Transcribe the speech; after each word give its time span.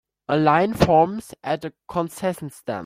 A 0.27 0.35
line 0.35 0.73
forms 0.73 1.31
at 1.43 1.61
the 1.61 1.73
concession 1.87 2.49
stand. 2.49 2.79